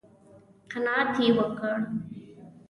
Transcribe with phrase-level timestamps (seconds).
[0.71, 1.75] _قناعت يې وکړ؟